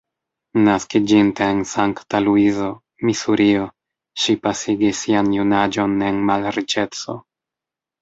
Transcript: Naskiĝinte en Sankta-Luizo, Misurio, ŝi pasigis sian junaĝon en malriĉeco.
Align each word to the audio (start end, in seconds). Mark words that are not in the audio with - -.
Naskiĝinte 0.67 1.49
en 1.55 1.61
Sankta-Luizo, 1.73 2.71
Misurio, 3.11 3.69
ŝi 4.25 4.39
pasigis 4.49 5.05
sian 5.05 5.33
junaĝon 5.39 5.97
en 6.11 6.23
malriĉeco. 6.35 7.23